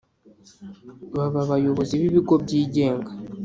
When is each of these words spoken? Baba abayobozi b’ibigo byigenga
Baba 1.15 1.39
abayobozi 1.45 1.93
b’ibigo 2.01 2.33
byigenga 2.43 3.11